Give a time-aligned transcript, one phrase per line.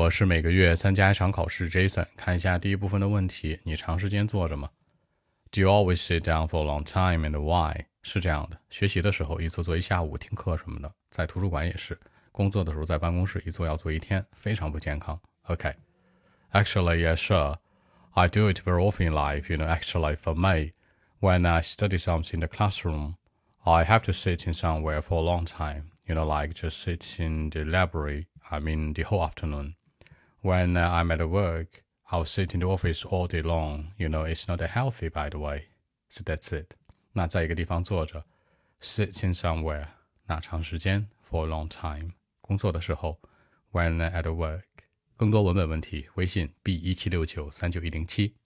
[0.00, 2.05] 我是每个月参加一场考试，Jason。
[2.15, 4.69] 看一下第一部分的问题，你长时间坐着吗？
[5.51, 7.87] Do you always sit down for a long time and why？
[8.01, 11.99] 是这样的，学习的时候一坐坐一下午，听课什么的，在图书馆也是。
[12.31, 15.19] 工作的时候在办公室一坐要坐一天，非常不健康。
[15.47, 17.57] OK。Actually, yeah, sure.
[18.11, 19.49] I do it very often in life.
[19.49, 20.71] You know, actually, for me,
[21.19, 23.15] when I study something in the classroom,
[23.65, 25.91] I have to sit in somewhere for a long time.
[26.07, 28.27] You know, like just sit in the library.
[28.49, 29.75] I mean, the whole afternoon.
[30.42, 33.92] When uh, I'm at work, I'll sit in the office all day long.
[33.98, 35.64] You know, it's not healthy, by the way.
[36.08, 36.72] So that's it.
[37.12, 38.24] 那在一个地方坐着，
[38.80, 39.86] sit in somewhere，
[40.26, 42.12] 那长时间，for a long time。
[42.40, 43.18] 工作的时候，
[43.72, 44.62] when at work。
[45.16, 48.36] 更多文本问题，微信 b 一七六九三九一零七。